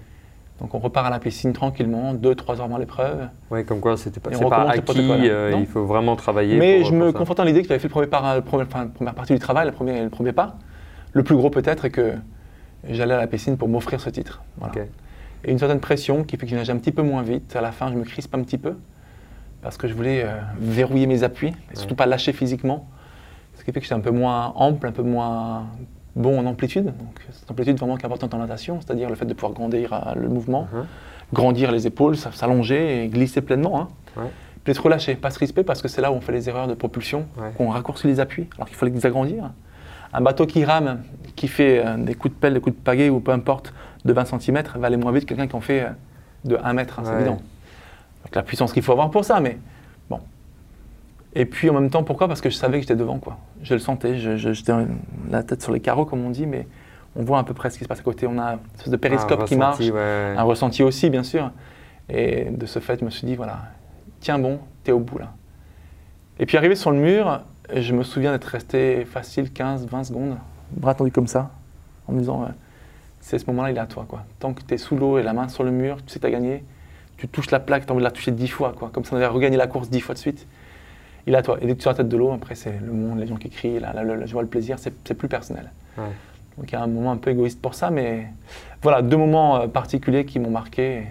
Donc 0.61 0.73
on 0.73 0.79
repart 0.79 1.07
à 1.07 1.09
la 1.09 1.19
piscine 1.19 1.53
tranquillement, 1.53 2.13
2-3 2.13 2.57
heures 2.57 2.61
avant 2.65 2.77
l'épreuve. 2.77 3.27
Ouais, 3.49 3.63
comme 3.63 3.79
quoi 3.79 3.95
c'était 3.95 4.19
pas, 4.19 4.29
pas 4.29 4.69
acquis. 4.69 4.99
euh, 5.29 5.53
il 5.57 5.65
faut 5.65 5.85
vraiment 5.85 6.15
travailler. 6.17 6.57
Mais 6.57 6.79
pour- 6.79 6.89
je 6.89 6.93
me 6.95 7.11
pour 7.11 7.19
conforte 7.21 7.37
dans 7.37 7.45
l'idée 7.45 7.61
que 7.61 7.67
j'avais 7.69 7.79
fait 7.79 7.87
le 7.87 7.91
premier 7.93 8.07
par- 8.07 8.35
le 8.35 8.41
premier- 8.41 8.63
enfin, 8.63 8.83
la 8.83 8.89
première 8.89 9.13
partie 9.15 9.33
du 9.33 9.39
travail, 9.39 9.65
le 9.67 9.71
premier, 9.71 10.01
le 10.03 10.09
premier 10.09 10.33
pas. 10.33 10.57
Le 11.13 11.23
plus 11.23 11.35
gros 11.35 11.49
peut-être 11.49 11.85
est 11.85 11.89
que 11.91 12.13
j'allais 12.89 13.13
à 13.13 13.17
la 13.17 13.27
piscine 13.27 13.57
pour 13.57 13.69
m'offrir 13.69 14.01
ce 14.01 14.09
titre. 14.09 14.41
Voilà. 14.57 14.73
Et 15.45 15.51
une 15.51 15.57
certaine 15.59 15.79
pression 15.79 16.23
qui 16.25 16.35
fait 16.35 16.45
que 16.45 16.51
je 16.51 16.57
nage 16.57 16.69
un 16.69 16.77
petit 16.77 16.91
peu 16.91 17.01
moins 17.03 17.21
vite. 17.23 17.55
À 17.55 17.61
la 17.61 17.71
fin, 17.71 17.89
je 17.91 17.95
me 17.97 18.03
crispe 18.03 18.35
un 18.35 18.41
petit 18.43 18.57
peu 18.57 18.75
parce 19.61 19.77
que 19.77 19.87
je 19.87 19.93
voulais 19.93 20.23
euh, 20.25 20.33
verrouiller 20.59 21.07
mes 21.07 21.23
appuis 21.23 21.53
et 21.71 21.75
surtout 21.75 21.93
Ouais. 21.93 21.97
pas 21.97 22.05
lâcher 22.05 22.33
physiquement. 22.33 22.89
Ce 23.55 23.63
qui 23.63 23.71
fait 23.71 23.79
que 23.79 23.85
j'étais 23.85 23.95
un 23.95 23.99
peu 24.01 24.11
moins 24.11 24.51
ample, 24.55 24.87
un 24.87 24.91
peu 24.91 25.03
moins 25.03 25.67
bon 26.19 26.37
en 26.39 26.45
amplitude. 26.45 26.85
Donc, 26.85 27.19
cette 27.31 27.49
amplitude 27.49 27.77
vraiment 27.79 27.95
qui 27.95 28.03
est 28.03 28.05
importante 28.05 28.33
en 28.33 28.37
natation, 28.37 28.79
c'est-à-dire 28.81 29.09
le 29.09 29.15
fait 29.15 29.25
de 29.25 29.33
pouvoir 29.33 29.53
grandir 29.53 29.93
euh, 29.93 30.13
le 30.15 30.27
mouvement, 30.29 30.67
Mhm. 30.71 30.85
grandir 31.33 31.71
les 31.71 31.87
épaules, 31.87 32.15
s'allonger 32.17 33.03
et 33.03 33.07
glisser 33.07 33.41
pleinement. 33.41 33.79
Hein. 33.81 33.87
Ouais. 34.17 34.29
Puis 34.63 34.71
être 34.71 34.83
relâché, 34.83 35.15
pas 35.15 35.31
se 35.31 35.37
crisper 35.37 35.63
parce 35.63 35.81
que 35.81 35.87
c'est 35.87 36.01
là 36.01 36.11
où 36.11 36.15
on 36.15 36.21
fait 36.21 36.33
les 36.33 36.49
erreurs 36.49 36.67
de 36.67 36.73
propulsion, 36.73 37.25
Ouais. 37.39 37.51
qu'on 37.57 37.69
raccourcit 37.69 38.07
les 38.07 38.19
appuis 38.19 38.47
alors 38.57 38.67
qu'il 38.67 38.75
faut 38.75 38.85
les 38.85 39.05
agrandir. 39.05 39.51
Un 40.11 40.21
bateau 40.21 40.45
qui 40.45 40.65
rame, 40.65 41.01
qui 41.35 41.47
fait 41.47 41.83
euh, 41.85 41.97
des 41.97 42.15
coups 42.15 42.33
de 42.33 42.39
pelle, 42.39 42.53
des 42.55 42.59
coups 42.59 42.75
de 42.75 42.81
pagaie 42.81 43.09
ou 43.09 43.19
peu 43.19 43.31
importe, 43.31 43.73
de 44.05 44.11
20 44.13 44.25
cm, 44.39 44.63
va 44.75 44.87
aller 44.87 44.97
moins 44.97 45.11
vite 45.11 45.23
que 45.23 45.29
quelqu'un 45.29 45.47
qui 45.47 45.55
en 45.55 45.61
fait 45.61 45.81
euh, 45.83 45.89
de 46.45 46.57
1 46.63 46.73
mètre, 46.73 46.99
hein, 46.99 47.03
c'est 47.05 47.11
Ouais. 47.11 47.17
évident. 47.21 47.35
Donc 48.25 48.35
la 48.35 48.43
puissance 48.43 48.73
qu'il 48.73 48.83
faut 48.83 48.91
avoir 48.91 49.09
pour 49.09 49.23
ça, 49.23 49.39
mais. 49.39 49.57
Et 51.35 51.45
puis 51.45 51.69
en 51.69 51.73
même 51.73 51.89
temps, 51.89 52.03
pourquoi? 52.03 52.27
Parce 52.27 52.41
que 52.41 52.49
je 52.49 52.55
savais 52.55 52.77
que 52.77 52.81
j'étais 52.81 52.95
devant, 52.95 53.19
quoi. 53.19 53.37
Je 53.61 53.73
le 53.73 53.79
sentais, 53.79 54.17
j'étais 54.17 54.73
la 55.29 55.43
tête 55.43 55.61
sur 55.61 55.71
les 55.71 55.79
carreaux, 55.79 56.05
comme 56.05 56.25
on 56.25 56.29
dit, 56.29 56.47
mais 56.47 56.67
on 57.15 57.23
voit 57.23 57.39
à 57.39 57.43
peu 57.43 57.53
près 57.53 57.69
ce 57.69 57.77
qui 57.77 57.83
se 57.83 57.89
passe 57.89 57.99
à 57.99 58.03
côté. 58.03 58.27
On 58.27 58.39
a 58.39 58.53
une 58.53 58.59
espèce 58.75 58.91
de 58.91 58.97
périscope 58.97 59.45
qui 59.45 59.55
marche, 59.55 59.77
ressenti, 59.77 59.91
ouais. 59.91 60.35
un 60.37 60.43
ressenti 60.43 60.83
aussi, 60.83 61.09
bien 61.09 61.23
sûr. 61.23 61.51
Et 62.09 62.45
de 62.45 62.65
ce 62.65 62.79
fait, 62.79 62.99
je 62.99 63.05
me 63.05 63.09
suis 63.09 63.27
dit, 63.27 63.35
voilà, 63.35 63.59
tiens 64.19 64.39
bon, 64.39 64.59
t'es 64.83 64.91
au 64.91 64.99
bout 64.99 65.19
là. 65.19 65.33
Et 66.39 66.45
puis 66.45 66.57
arrivé 66.57 66.75
sur 66.75 66.91
le 66.91 66.97
mur, 66.97 67.41
je 67.75 67.93
me 67.93 68.03
souviens 68.03 68.31
d'être 68.31 68.45
resté 68.45 69.05
facile 69.05 69.51
15, 69.51 69.87
20 69.87 70.05
secondes, 70.05 70.37
bras 70.71 70.95
tendus 70.95 71.11
comme 71.11 71.27
ça, 71.27 71.51
en 72.07 72.13
me 72.13 72.19
disant, 72.19 72.43
euh, 72.43 72.47
c'est 73.19 73.37
ce 73.37 73.45
moment-là, 73.47 73.71
il 73.71 73.77
est 73.77 73.81
à 73.81 73.85
toi. 73.85 74.05
Quoi. 74.07 74.23
Tant 74.39 74.53
que 74.53 74.61
tu 74.63 74.73
es 74.73 74.77
sous 74.77 74.95
l'eau 74.95 75.17
et 75.19 75.23
la 75.23 75.33
main 75.33 75.47
sur 75.49 75.63
le 75.63 75.71
mur, 75.71 75.97
tu 75.97 76.13
sais 76.13 76.19
que 76.19 76.21
tu 76.21 76.27
as 76.27 76.31
gagné, 76.31 76.63
tu 77.17 77.27
touches 77.27 77.51
la 77.51 77.59
plaque, 77.59 77.85
tu 77.85 77.91
as 77.91 77.93
envie 77.93 78.01
de 78.01 78.05
la 78.05 78.11
toucher 78.11 78.31
10 78.31 78.47
fois, 78.47 78.73
quoi. 78.75 78.89
comme 78.91 79.03
si 79.03 79.13
on 79.13 79.17
avait 79.17 79.27
regagné 79.27 79.57
la 79.57 79.67
course 79.67 79.89
10 79.89 79.99
fois 79.99 80.15
de 80.15 80.19
suite. 80.19 80.47
Il 81.29 81.35
est 81.35 81.37
à 81.37 81.43
toi. 81.43 81.59
Et 81.61 81.67
dès 81.67 81.73
que 81.73 81.77
tu 81.77 81.81
sur 81.83 81.91
la 81.91 81.95
tête 81.97 82.09
de 82.09 82.17
l'eau, 82.17 82.31
après, 82.31 82.55
c'est 82.55 82.73
le 82.83 82.91
monde, 82.91 83.19
les 83.19 83.27
gens 83.27 83.35
qui 83.35 83.51
crient, 83.51 83.79
la, 83.79 83.93
la- 83.93 84.03
la- 84.03 84.15
la 84.15 84.25
joie, 84.25 84.41
le 84.41 84.47
plaisir, 84.47 84.77
c'est 84.79 85.13
plus 85.13 85.27
personnel. 85.27 85.69
Ouais. 85.95 86.05
Donc 86.57 86.71
il 86.71 86.73
y 86.73 86.75
a 86.75 86.81
un 86.81 86.87
moment 86.87 87.11
un 87.11 87.17
peu 87.17 87.29
égoïste 87.29 87.61
pour 87.61 87.75
ça, 87.75 87.91
mais 87.91 88.25
voilà, 88.81 89.03
deux 89.03 89.15
moments 89.15 89.57
euh, 89.61 89.67
particuliers 89.67 90.25
qui 90.25 90.39
m'ont 90.39 90.49
marqué. 90.49 90.83
Et- 90.97 91.07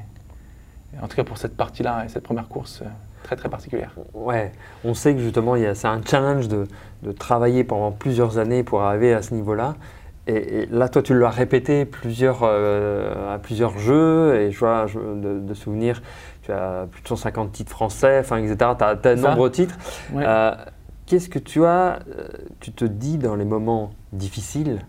et 0.97 1.01
en 1.01 1.07
tout 1.07 1.15
cas 1.15 1.23
pour 1.23 1.39
cette 1.39 1.57
partie-là 1.57 2.05
et 2.05 2.09
cette 2.09 2.25
première 2.25 2.49
course 2.49 2.81
euh, 2.83 2.87
très 3.23 3.37
très 3.37 3.49
particulière. 3.49 3.93
Ouais, 4.13 4.51
on 4.85 4.93
sait 4.93 5.15
que 5.15 5.21
justement, 5.21 5.55
c'est 5.75 5.87
un 5.87 6.01
challenge 6.05 6.49
de, 6.49 6.67
de 7.05 7.13
travailler 7.13 7.63
pendant 7.63 7.93
plusieurs 7.93 8.39
années 8.39 8.65
pour 8.65 8.83
arriver 8.83 9.13
à 9.15 9.23
ce 9.23 9.35
niveau-là. 9.35 9.77
Et, 10.29 10.35
et 10.63 10.67
là, 10.67 10.89
toi, 10.89 11.03
tu 11.03 11.19
l'as 11.19 11.31
répété 11.31 11.85
plusieurs, 11.87 12.41
euh, 12.43 13.35
à 13.35 13.39
plusieurs 13.39 13.79
jeux, 13.79 14.37
et 14.37 14.53
je 14.53 14.59
vois 14.59 14.87
je- 14.87 14.99
de, 14.99 15.41
de 15.41 15.55
souvenirs, 15.55 16.03
tu 16.43 16.53
as 16.53 16.87
plus 16.91 17.03
de 17.03 17.09
150 17.09 17.51
titres 17.53 17.71
français, 17.73 18.19
enfin, 18.21 18.37
etc. 18.37 18.57
Tu 18.79 18.85
as, 18.85 18.95
de 18.95 19.21
nombreux 19.31 19.51
titres. 19.51 19.77
Ouais. 20.13 20.23
Euh, 20.27 20.53
Qu'est-ce 21.07 21.31
que 21.31 21.39
tu 21.39 21.65
as, 21.65 22.01
euh, 22.19 22.29
tu 22.61 22.71
te 22.73 22.85
dis 22.85 23.17
dans 23.17 23.35
les 23.35 23.47
moments 23.47 23.93
difficiles, 24.13 24.81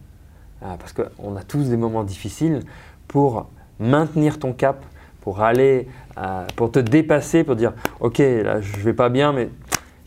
parce 0.60 0.92
qu'on 0.92 1.38
a 1.38 1.44
tous 1.44 1.70
des 1.70 1.78
moments 1.78 2.04
difficiles, 2.04 2.60
pour 3.08 3.48
maintenir 3.80 4.38
ton 4.40 4.52
cap, 4.52 4.84
pour 5.22 5.42
aller, 5.42 5.88
pour 6.58 6.74
te 6.74 6.80
dépasser, 6.80 7.46
pour 7.46 7.56
dire, 7.56 7.72
ok, 8.02 8.18
là 8.18 8.60
je 8.60 8.76
vais 8.82 8.92
pas 8.94 9.08
bien, 9.08 9.32
mais 9.32 9.50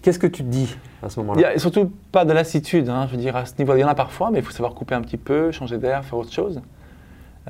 qu'est-ce 0.02 0.18
que 0.18 0.26
tu 0.26 0.42
te 0.42 0.48
dis 0.48 0.76
à 1.02 1.08
ce 1.08 1.18
Il 1.20 1.22
n'y 1.24 1.28
moment-là 1.28 1.48
a 1.54 1.58
surtout 1.58 1.92
pas 2.10 2.24
de 2.24 2.32
lassitude, 2.32 2.88
hein, 2.88 3.06
je 3.06 3.12
veux 3.16 3.20
dire, 3.20 3.36
à 3.36 3.46
ce 3.46 3.54
niveau. 3.58 3.74
Il 3.74 3.80
y 3.80 3.84
en 3.84 3.88
a 3.88 3.94
parfois, 3.94 4.30
mais 4.30 4.38
il 4.40 4.44
faut 4.44 4.52
savoir 4.52 4.74
couper 4.74 4.94
un 4.94 5.00
petit 5.02 5.16
peu, 5.16 5.50
changer 5.52 5.78
d'air, 5.78 6.04
faire 6.04 6.18
autre 6.18 6.32
chose. 6.32 6.60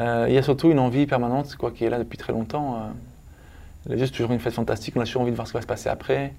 Euh, 0.01 0.27
il 0.29 0.35
y 0.35 0.39
a 0.39 0.43
surtout 0.43 0.71
une 0.71 0.79
envie 0.79 1.07
permanente, 1.07 1.55
quoi, 1.57 1.71
qui 1.71 1.85
est 1.85 1.91
là 1.91 1.99
depuis 1.99 2.19
très 2.19 2.33
longtemps. 2.33 2.77
euh. 2.77 2.79
Les 3.91 3.99
Jeux, 3.99 4.07
c'est 4.07 4.13
toujours 4.13 4.31
une 4.33 4.39
fête 4.41 4.55
fantastique, 4.55 4.95
on 4.97 5.01
a 5.01 5.05
toujours 5.05 5.23
envie 5.23 5.33
de 5.33 5.37
voir 5.37 5.47
ce 5.49 5.53
qui 5.53 5.57
va 5.59 5.63
se 5.63 5.67
passer 5.67 5.89
après. 5.89 6.33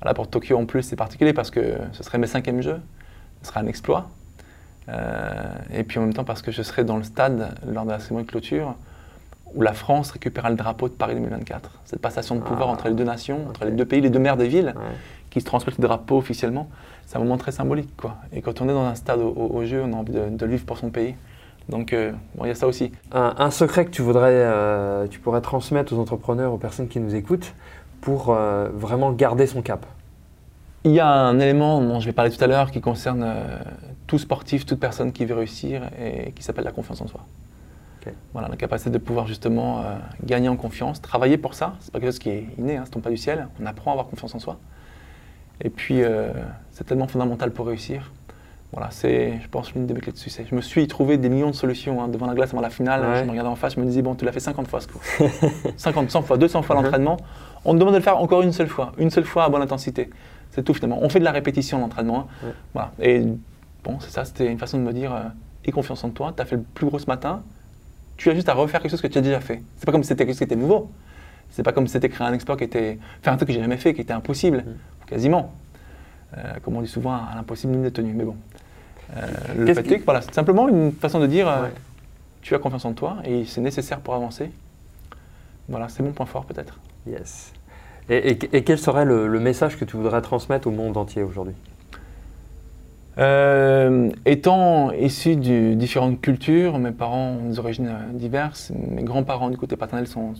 Voilà, 0.00 0.14
pour 0.14 0.28
Tokyo 0.28 0.56
en 0.58 0.66
plus, 0.66 0.82
c'est 0.82 0.96
particulier 0.96 1.32
parce 1.32 1.50
que 1.50 1.76
ce 1.92 2.02
serait 2.02 2.18
mes 2.18 2.26
cinquièmes 2.26 2.60
Jeux, 2.60 2.80
ce 3.42 3.48
serait 3.48 3.60
un 3.60 3.66
exploit. 3.66 4.08
Euh, 4.88 5.52
et 5.74 5.84
puis 5.84 5.98
en 5.98 6.02
même 6.02 6.14
temps 6.14 6.24
parce 6.24 6.40
que 6.40 6.50
je 6.50 6.62
serai 6.62 6.82
dans 6.82 6.96
le 6.96 7.02
stade 7.02 7.54
lors 7.66 7.84
de 7.84 7.90
la 7.90 7.98
cérémonie 7.98 8.24
de 8.24 8.30
clôture 8.30 8.74
où 9.54 9.60
la 9.62 9.74
France 9.74 10.10
récupérera 10.12 10.48
le 10.50 10.56
drapeau 10.56 10.88
de 10.88 10.94
Paris 10.94 11.14
2024. 11.14 11.80
Cette 11.84 12.00
passation 12.00 12.36
de 12.36 12.40
pouvoir 12.40 12.68
Ah, 12.68 12.72
entre 12.72 12.88
les 12.88 12.94
deux 12.94 13.04
nations, 13.04 13.46
entre 13.48 13.64
les 13.66 13.70
deux 13.70 13.84
pays, 13.84 14.00
les 14.00 14.10
deux 14.10 14.18
maires 14.18 14.36
des 14.38 14.48
villes 14.48 14.72
Ouais. 14.76 14.82
Qui 15.38 15.42
se 15.42 15.46
transmettent 15.46 15.78
le 15.78 15.86
drapeau 15.86 16.18
officiellement, 16.18 16.68
c'est 17.06 17.16
un 17.16 17.20
moment 17.20 17.38
très 17.38 17.52
symbolique. 17.52 17.90
Quoi. 17.96 18.16
Et 18.32 18.42
quand 18.42 18.60
on 18.60 18.68
est 18.68 18.72
dans 18.72 18.84
un 18.84 18.94
stade 18.94 19.20
au, 19.20 19.64
jeu, 19.64 19.82
on 19.84 19.92
a 19.92 19.96
envie 19.96 20.12
de, 20.12 20.28
de 20.30 20.46
vivre 20.46 20.64
pour 20.64 20.78
son 20.78 20.90
pays. 20.90 21.14
Donc 21.68 21.92
euh, 21.92 22.12
bon, 22.34 22.44
il 22.44 22.48
y 22.48 22.50
a 22.50 22.54
ça 22.54 22.66
aussi. 22.66 22.92
un, 23.12 23.34
un 23.38 23.50
secret 23.50 23.84
que 23.84 23.90
tu 23.90 24.02
voudrais, 24.02 24.32
euh, 24.32 25.06
tu 25.06 25.20
pourrais 25.20 25.40
transmettre 25.40 25.92
aux 25.92 25.98
entrepreneurs, 25.98 26.52
aux 26.52 26.58
personnes 26.58 26.88
qui 26.88 26.98
nous 26.98 27.14
écoutent, 27.14 27.54
pour 28.00 28.30
euh, 28.30 28.68
vraiment 28.72 29.12
garder 29.12 29.46
son 29.46 29.62
cap. 29.62 29.86
Il 30.84 30.92
y 30.92 31.00
a 31.00 31.08
un 31.08 31.38
élément 31.40 31.80
dont 31.80 32.00
je 32.00 32.06
vais 32.06 32.12
parler 32.12 32.30
tout 32.30 32.42
à 32.42 32.46
l'heure 32.46 32.70
qui 32.70 32.80
concerne 32.80 33.26
tout 34.06 34.18
sportif, 34.18 34.64
toute 34.64 34.80
personne 34.80 35.12
qui 35.12 35.26
veut 35.26 35.34
réussir 35.34 35.82
et 36.00 36.32
qui 36.32 36.42
s'appelle 36.42 36.64
la 36.64 36.72
confiance 36.72 37.00
en 37.00 37.08
soi. 37.08 37.20
Voilà, 38.32 38.48
la 38.48 38.56
capacité 38.56 38.90
de 38.90 38.98
pouvoir 38.98 39.26
justement 39.26 39.80
euh, 39.80 39.96
gagner 40.24 40.48
en 40.48 40.56
confiance, 40.56 41.00
travailler 41.00 41.38
pour 41.38 41.54
ça. 41.54 41.74
C'est 41.80 41.92
pas 41.92 41.98
quelque 42.00 42.10
chose 42.10 42.18
qui 42.18 42.30
est 42.30 42.46
inné, 42.58 42.76
hein, 42.76 42.84
ça 42.84 42.90
tombe 42.90 43.02
pas 43.02 43.10
du 43.10 43.16
ciel. 43.16 43.48
On 43.60 43.66
apprend 43.66 43.90
à 43.90 43.94
avoir 43.94 44.06
confiance 44.08 44.34
en 44.34 44.38
soi. 44.38 44.58
Et 45.62 45.70
puis, 45.70 46.02
euh, 46.02 46.30
c'est 46.72 46.84
tellement 46.84 47.08
fondamental 47.08 47.50
pour 47.50 47.66
réussir. 47.66 48.12
Voilà, 48.72 48.88
c'est, 48.90 49.40
je 49.42 49.48
pense, 49.48 49.72
l'une 49.72 49.86
des 49.86 49.94
clés 49.94 50.12
de 50.12 50.18
succès. 50.18 50.44
Je 50.48 50.54
me 50.54 50.60
suis 50.60 50.86
trouvé 50.88 51.16
des 51.16 51.30
millions 51.30 51.48
de 51.50 51.54
solutions 51.54 52.02
hein, 52.02 52.08
devant 52.08 52.26
la 52.26 52.34
glace 52.34 52.50
avant 52.52 52.60
la 52.60 52.68
finale. 52.70 53.00
Ouais. 53.00 53.18
Je 53.20 53.24
me 53.24 53.30
regardais 53.30 53.48
en 53.50 53.56
face, 53.56 53.74
je 53.76 53.80
me 53.80 53.86
disais, 53.86 54.02
bon, 54.02 54.14
tu 54.14 54.24
l'as 54.26 54.32
fait 54.32 54.40
50 54.40 54.68
fois 54.68 54.80
ce 54.80 54.88
coup. 54.88 55.00
50, 55.76 56.10
100 56.10 56.22
fois, 56.22 56.36
200 56.36 56.62
fois 56.62 56.76
Mhm. 56.76 56.82
l'entraînement. 56.82 57.16
On 57.64 57.72
te 57.72 57.78
demande 57.78 57.94
de 57.94 57.98
le 57.98 58.04
faire 58.04 58.18
encore 58.18 58.42
une 58.42 58.52
seule 58.52 58.68
fois, 58.68 58.92
une 58.98 59.10
seule 59.10 59.24
fois 59.24 59.44
à 59.44 59.48
bonne 59.48 59.62
intensité. 59.62 60.10
C'est 60.50 60.62
tout 60.62 60.74
finalement. 60.74 60.98
On 61.02 61.08
fait 61.08 61.18
de 61.18 61.24
la 61.24 61.32
répétition 61.32 61.78
l'entraînement. 61.80 62.28
hein. 62.42 62.46
Ouais. 62.46 62.52
Voilà. 62.74 62.92
Et 63.00 63.22
bon, 63.84 63.98
c'est 64.00 64.10
ça, 64.10 64.24
c'était 64.26 64.46
une 64.50 64.58
façon 64.58 64.76
de 64.78 64.82
me 64.82 64.92
dire, 64.92 65.14
euh, 65.14 65.22
aie 65.64 65.72
confiance 65.72 66.04
en 66.04 66.10
toi, 66.10 66.32
tu 66.36 66.42
as 66.42 66.44
fait 66.44 66.56
le 66.56 66.62
plus 66.62 66.86
gros 66.86 66.98
ce 66.98 67.06
matin, 67.06 67.42
tu 68.18 68.30
as 68.30 68.34
juste 68.34 68.48
à 68.50 68.54
refaire 68.54 68.80
quelque 68.82 68.90
chose 68.90 69.00
que 69.02 69.06
tu 69.06 69.16
as 69.18 69.22
déjà 69.22 69.40
fait. 69.40 69.62
C'est 69.76 69.86
pas 69.86 69.92
comme 69.92 70.02
si 70.02 70.08
c'était 70.08 70.24
quelque 70.26 70.34
chose 70.34 70.38
qui 70.38 70.44
était 70.44 70.56
nouveau. 70.56 70.90
C'est 71.50 71.62
pas 71.62 71.72
comme 71.72 71.86
si 71.86 71.94
c'était 71.94 72.10
créer 72.10 72.26
un 72.28 72.34
exploit 72.34 72.56
qui 72.58 72.64
était. 72.64 72.98
faire 73.22 73.32
un 73.32 73.36
truc 73.36 73.48
que 73.48 73.54
j'ai 73.54 73.60
jamais 73.60 73.78
fait, 73.78 73.94
qui 73.94 74.02
était 74.02 74.12
impossible, 74.12 74.64
quasiment. 75.08 75.52
Euh, 76.36 76.54
comme 76.62 76.76
on 76.76 76.82
dit 76.82 76.88
souvent, 76.88 77.12
à 77.12 77.32
l'impossible, 77.34 77.72
nul 77.72 77.82
n'est 77.82 77.90
tenu. 77.90 78.12
Mais 78.12 78.24
bon. 78.24 78.36
Euh, 79.16 79.26
le 79.56 79.74
fait 79.74 79.90
est 79.90 79.98
que 80.00 80.04
voilà, 80.04 80.20
c'est 80.20 80.34
simplement 80.34 80.68
une 80.68 80.92
façon 80.92 81.18
de 81.18 81.26
dire 81.26 81.48
euh, 81.48 81.62
Ouais. 81.62 81.72
tu 82.42 82.54
as 82.54 82.58
confiance 82.58 82.84
en 82.84 82.92
toi 82.92 83.16
et 83.24 83.44
c'est 83.46 83.60
nécessaire 83.60 84.00
pour 84.00 84.14
avancer. 84.14 84.50
Voilà, 85.68 85.88
c'est 85.88 86.02
mon 86.02 86.12
point 86.12 86.26
fort 86.26 86.44
peut-être. 86.44 86.78
Yes. 87.06 87.52
Et, 88.10 88.36
quel 88.38 88.78
serait 88.78 89.04
le, 89.04 89.28
message 89.38 89.76
que 89.76 89.84
tu 89.84 89.96
voudrais 89.96 90.22
transmettre 90.22 90.66
au 90.66 90.70
monde 90.70 90.96
entier 90.96 91.22
aujourd'hui? 91.22 91.54
Euh, 93.18 94.10
étant 94.24 94.92
issu 94.92 95.36
de 95.36 95.74
différentes 95.74 96.20
cultures, 96.20 96.78
mes 96.78 96.92
parents 96.92 97.32
ont 97.32 97.50
des 97.50 97.58
origines 97.58 97.92
diverses. 98.12 98.72
Mes 98.90 99.02
grands-parents 99.02 99.50
du 99.50 99.58
côté 99.58 99.76
paternel 99.76 100.06
sont, 100.06 100.32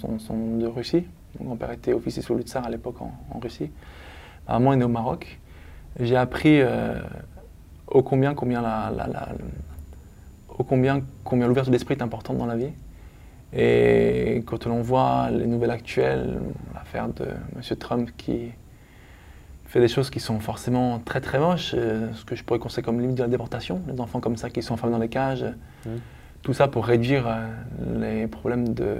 de 0.58 0.66
Russie. 0.66 1.04
Mon 1.40 1.46
grand-père 1.46 1.72
était 1.72 1.92
officier 1.92 2.22
sous 2.22 2.34
le 2.34 2.42
tsar 2.42 2.64
à 2.64 2.70
l'époque 2.70 3.02
en, 3.02 3.38
Russie. 3.38 3.70
Ma 4.48 4.58
maman 4.58 4.72
est 4.72 4.76
née 4.76 4.84
au 4.84 4.88
Maroc. 4.88 5.38
J'ai 6.00 6.16
appris 6.16 6.60
euh, 6.60 7.00
au 7.86 8.02
combien, 8.02 8.34
combien 8.34 8.62
la, 8.62 8.90
au 10.48 10.64
combien, 10.64 11.02
combien 11.24 11.46
l'ouverture 11.46 11.72
d'esprit 11.72 11.94
est 11.94 12.02
importante 12.02 12.38
dans 12.38 12.46
la 12.46 12.56
vie. 12.56 12.72
Et 13.52 14.42
quand 14.46 14.66
l'on 14.66 14.82
voit 14.82 15.30
les 15.30 15.46
nouvelles 15.46 15.70
actuelles, 15.70 16.40
l'affaire 16.74 17.08
de 17.08 17.24
M. 17.24 17.76
Trump 17.78 18.10
qui 18.16 18.50
fait 19.66 19.80
des 19.80 19.88
choses 19.88 20.10
qui 20.10 20.20
sont 20.20 20.40
forcément 20.40 20.98
très 20.98 21.20
très 21.20 21.38
moches, 21.38 21.74
euh, 21.74 22.12
ce 22.14 22.24
que 22.24 22.34
je 22.34 22.42
pourrais 22.42 22.58
considérer 22.58 22.84
comme 22.86 23.00
limite 23.00 23.16
de 23.16 23.22
la 23.22 23.28
déportation, 23.28 23.82
les 23.86 24.00
enfants 24.00 24.20
comme 24.20 24.36
ça 24.36 24.48
qui 24.48 24.62
sont 24.62 24.74
enfermés 24.74 24.92
dans 24.92 24.98
les 24.98 25.08
cages, 25.08 25.44
mmh. 25.84 25.90
tout 26.42 26.54
ça 26.54 26.68
pour 26.68 26.86
réduire 26.86 27.26
euh, 27.26 28.00
les 28.00 28.26
problèmes 28.26 28.72
de, 28.72 28.96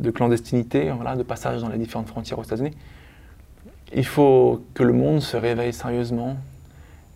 de 0.00 0.10
clandestinité, 0.10 0.90
voilà, 0.90 1.16
de 1.16 1.22
passage 1.22 1.60
dans 1.60 1.68
les 1.68 1.78
différentes 1.78 2.08
frontières 2.08 2.38
aux 2.38 2.44
États-Unis. 2.44 2.74
Il 3.92 4.06
faut 4.06 4.64
que 4.74 4.82
le 4.82 4.92
monde 4.92 5.20
se 5.20 5.36
réveille 5.36 5.72
sérieusement 5.72 6.36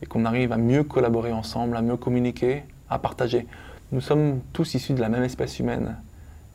et 0.02 0.06
qu'on 0.06 0.24
arrive 0.24 0.52
à 0.52 0.56
mieux 0.56 0.84
collaborer 0.84 1.32
ensemble, 1.32 1.76
à 1.76 1.82
mieux 1.82 1.96
communiquer, 1.96 2.64
à 2.90 2.98
partager. 2.98 3.46
Nous 3.90 4.00
sommes 4.00 4.40
tous 4.52 4.74
issus 4.74 4.92
de 4.92 5.00
la 5.00 5.08
même 5.08 5.24
espèce 5.24 5.58
humaine, 5.58 5.96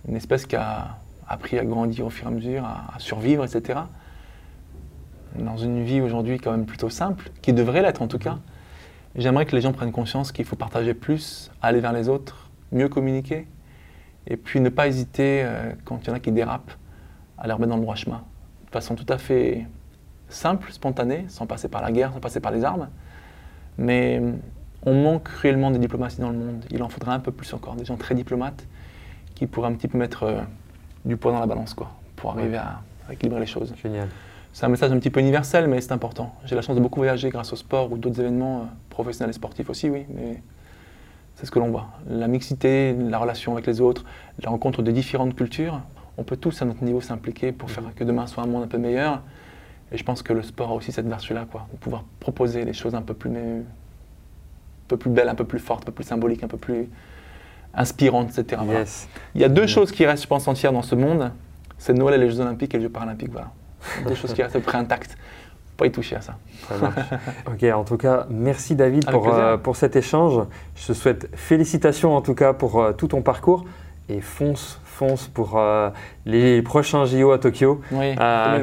une 0.07 0.15
espèce 0.15 0.45
qui 0.45 0.55
a 0.55 0.97
appris 1.27 1.57
à 1.57 1.65
grandir 1.65 2.05
au 2.05 2.09
fur 2.09 2.25
et 2.25 2.27
à 2.27 2.31
mesure, 2.31 2.65
à 2.65 2.99
survivre, 2.99 3.43
etc 3.43 3.79
dans 5.35 5.57
une 5.57 5.83
vie 5.83 6.01
aujourd'hui 6.01 6.37
quand 6.37 6.51
même 6.51 6.65
plutôt 6.65 6.89
simple, 6.89 7.31
qui 7.41 7.53
devrait 7.53 7.81
l'être 7.81 8.01
en 8.01 8.07
tout 8.07 8.19
cas, 8.19 8.39
j'aimerais 9.15 9.45
que 9.45 9.55
les 9.55 9.61
gens 9.61 9.73
prennent 9.73 9.91
conscience 9.91 10.31
qu'il 10.31 10.45
faut 10.45 10.55
partager 10.55 10.93
plus, 10.93 11.51
aller 11.61 11.79
vers 11.79 11.93
les 11.93 12.09
autres, 12.09 12.49
mieux 12.71 12.89
communiquer, 12.89 13.47
et 14.27 14.37
puis 14.37 14.59
ne 14.59 14.69
pas 14.69 14.87
hésiter, 14.87 15.41
euh, 15.43 15.73
quand 15.85 15.99
il 16.03 16.07
y 16.07 16.09
en 16.11 16.15
a 16.15 16.19
qui 16.19 16.31
dérapent, 16.31 16.71
à 17.37 17.47
les 17.47 17.53
remettre 17.53 17.71
dans 17.71 17.77
le 17.77 17.81
droit 17.81 17.95
chemin, 17.95 18.23
de 18.67 18.71
façon 18.71 18.95
tout 18.95 19.05
à 19.09 19.17
fait 19.17 19.65
simple, 20.29 20.71
spontanée, 20.71 21.25
sans 21.27 21.45
passer 21.45 21.67
par 21.67 21.81
la 21.81 21.91
guerre, 21.91 22.13
sans 22.13 22.19
passer 22.19 22.39
par 22.39 22.51
les 22.51 22.63
armes. 22.63 22.89
Mais 23.77 24.21
on 24.85 24.93
manque 24.93 25.23
cruellement 25.23 25.71
de 25.71 25.77
diplomatie 25.77 26.21
dans 26.21 26.29
le 26.29 26.37
monde. 26.37 26.65
Il 26.71 26.83
en 26.83 26.89
faudrait 26.89 27.13
un 27.13 27.19
peu 27.19 27.31
plus 27.31 27.53
encore, 27.53 27.75
des 27.75 27.85
gens 27.85 27.97
très 27.97 28.15
diplomates 28.15 28.67
qui 29.35 29.47
pourraient 29.47 29.69
un 29.69 29.73
petit 29.73 29.87
peu 29.87 29.97
mettre 29.97 30.23
euh, 30.23 30.41
du 31.05 31.17
poids 31.17 31.31
dans 31.31 31.39
la 31.39 31.47
balance, 31.47 31.73
quoi, 31.73 31.91
pour 32.15 32.31
arriver 32.31 32.57
à, 32.57 32.81
à 33.09 33.13
équilibrer 33.13 33.39
les 33.39 33.45
choses. 33.45 33.73
Génial. 33.81 34.07
C'est 34.51 34.65
un 34.65 34.69
message 34.69 34.91
un 34.91 34.99
petit 34.99 35.09
peu 35.09 35.19
universel, 35.19 35.67
mais 35.67 35.81
c'est 35.81 35.93
important. 35.93 36.35
J'ai 36.45 36.55
la 36.55 36.61
chance 36.61 36.75
de 36.75 36.81
beaucoup 36.81 36.99
voyager 36.99 37.29
grâce 37.29 37.51
au 37.53 37.55
sport 37.55 37.91
ou 37.91 37.97
d'autres 37.97 38.19
événements 38.19 38.59
euh, 38.59 38.65
professionnels 38.89 39.31
et 39.31 39.33
sportifs 39.33 39.69
aussi, 39.69 39.89
oui, 39.89 40.05
mais 40.13 40.43
c'est 41.35 41.47
ce 41.47 41.51
que 41.51 41.57
l'on 41.57 41.69
voit. 41.69 41.87
La 42.07 42.27
mixité, 42.27 42.93
la 42.93 43.17
relation 43.17 43.53
avec 43.53 43.65
les 43.65 43.81
autres, 43.81 44.05
la 44.43 44.51
rencontre 44.51 44.83
de 44.83 44.91
différentes 44.91 45.35
cultures, 45.35 45.81
on 46.17 46.23
peut 46.23 46.37
tous 46.37 46.61
à 46.61 46.65
notre 46.65 46.83
niveau 46.83 47.01
s'impliquer 47.01 47.51
pour 47.51 47.71
faire 47.71 47.83
que 47.95 48.03
demain 48.03 48.27
soit 48.27 48.43
un 48.43 48.47
monde 48.47 48.63
un 48.63 48.67
peu 48.67 48.77
meilleur. 48.77 49.23
Et 49.93 49.97
je 49.97 50.03
pense 50.03 50.23
que 50.23 50.33
le 50.33 50.41
sport 50.41 50.71
a 50.71 50.73
aussi 50.73 50.91
cette 50.91 51.07
vertu-là, 51.07 51.45
quoi, 51.49 51.67
de 51.71 51.77
pouvoir 51.77 52.03
proposer 52.19 52.65
des 52.65 52.73
choses 52.73 52.95
un 52.95 53.01
peu 53.01 53.13
plus, 53.13 53.29
un 53.29 53.63
peu 54.87 54.97
plus 54.97 55.11
belles, 55.11 55.29
un 55.29 55.35
peu 55.35 55.45
plus 55.45 55.59
fortes, 55.59 55.83
un 55.83 55.85
peu 55.85 55.91
plus 55.91 56.03
symboliques, 56.03 56.43
un 56.43 56.47
peu 56.47 56.57
plus 56.57 56.89
inspirantes, 57.73 58.37
etc. 58.37 58.61
Il 59.35 59.41
y 59.41 59.43
a 59.43 59.49
deux 59.49 59.67
choses 59.67 59.91
qui 59.91 60.05
restent, 60.05 60.23
je 60.23 60.27
pense, 60.27 60.47
entières 60.47 60.73
dans 60.73 60.81
ce 60.81 60.95
monde. 60.95 61.31
C'est 61.77 61.93
Noël 61.93 62.19
et 62.19 62.25
les 62.25 62.29
Jeux 62.29 62.41
Olympiques 62.41 62.73
et 62.73 62.77
les 62.77 62.83
Jeux 62.83 62.89
Paralympiques. 62.89 63.31
Voilà 63.31 63.51
des 64.07 64.15
choses 64.15 64.33
qui 64.33 64.41
restent 64.41 64.55
à 64.55 64.59
peu 64.59 64.65
près 64.65 64.77
intactes. 64.77 65.17
Pas 65.77 65.87
y 65.87 65.91
toucher 65.91 66.17
à 66.17 66.21
ça. 66.21 66.37
ça 66.69 66.75
ok, 67.47 67.63
en 67.63 67.83
tout 67.83 67.97
cas, 67.97 68.27
merci 68.29 68.75
David 68.75 69.09
pour, 69.09 69.33
euh, 69.33 69.57
pour 69.57 69.75
cet 69.75 69.95
échange. 69.95 70.45
Je 70.75 70.87
te 70.87 70.93
souhaite 70.93 71.29
félicitations 71.35 72.15
en 72.15 72.21
tout 72.21 72.35
cas 72.35 72.53
pour 72.53 72.79
euh, 72.79 72.93
tout 72.93 73.07
ton 73.07 73.21
parcours 73.21 73.65
et 74.07 74.21
fonce, 74.21 74.79
fonce 74.93 75.27
pour 75.27 75.57
euh, 75.57 75.89
les 76.25 76.61
prochains 76.61 77.05
JO 77.05 77.31
à 77.31 77.39
Tokyo. 77.39 77.81
Oui, 77.91 78.15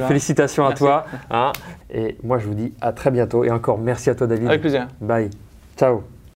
félicitations 0.07 0.65
à 0.65 0.75
toi. 0.75 1.05
Hein. 1.31 1.53
et 1.93 2.17
moi, 2.23 2.39
je 2.39 2.47
vous 2.47 2.55
dis 2.55 2.73
à 2.81 2.93
très 2.93 3.11
bientôt 3.11 3.45
et 3.45 3.51
encore 3.51 3.79
merci 3.79 4.11
à 4.11 4.15
toi 4.15 4.27
David. 4.27 4.49
Avec 4.49 4.61
plaisir. 4.61 4.89
Bye. 5.01 5.31
Ciao. 5.77 6.03